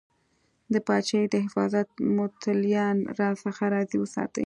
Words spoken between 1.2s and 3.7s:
د حفاظت متولیان راڅخه